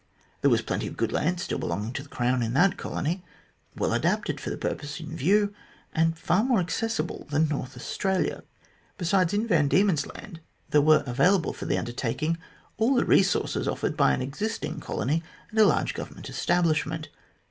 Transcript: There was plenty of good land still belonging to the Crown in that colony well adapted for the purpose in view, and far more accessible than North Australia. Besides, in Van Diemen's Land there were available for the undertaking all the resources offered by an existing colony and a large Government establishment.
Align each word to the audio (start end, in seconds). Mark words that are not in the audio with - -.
There 0.41 0.49
was 0.49 0.63
plenty 0.63 0.87
of 0.87 0.97
good 0.97 1.11
land 1.11 1.39
still 1.39 1.59
belonging 1.59 1.93
to 1.93 2.01
the 2.01 2.09
Crown 2.09 2.41
in 2.41 2.55
that 2.55 2.75
colony 2.75 3.23
well 3.75 3.93
adapted 3.93 4.41
for 4.41 4.49
the 4.49 4.57
purpose 4.57 4.99
in 4.99 5.15
view, 5.15 5.53
and 5.93 6.17
far 6.17 6.43
more 6.43 6.59
accessible 6.59 7.27
than 7.29 7.47
North 7.47 7.77
Australia. 7.77 8.41
Besides, 8.97 9.31
in 9.31 9.45
Van 9.47 9.67
Diemen's 9.67 10.07
Land 10.07 10.39
there 10.71 10.81
were 10.81 11.03
available 11.05 11.53
for 11.53 11.67
the 11.67 11.77
undertaking 11.77 12.39
all 12.77 12.95
the 12.95 13.05
resources 13.05 13.67
offered 13.67 13.95
by 13.95 14.13
an 14.15 14.23
existing 14.23 14.79
colony 14.79 15.21
and 15.51 15.59
a 15.59 15.65
large 15.67 15.93
Government 15.93 16.29
establishment. 16.31 17.09